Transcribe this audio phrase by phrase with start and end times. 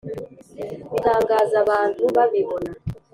[0.91, 2.71] Bitangaza abantu babibona.